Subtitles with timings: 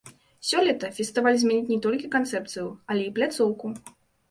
[0.51, 3.75] Сёлета фестываль зменіць не толькі канцэпцыю, але і пляцоўку.